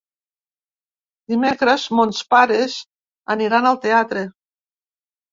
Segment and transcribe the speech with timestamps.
[1.33, 2.77] Dimecres mons pares
[3.35, 4.25] aniran al teatre.